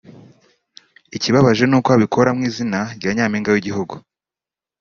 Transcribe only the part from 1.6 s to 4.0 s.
ni uko abikora mu izina rya Nyampinga w’igihugu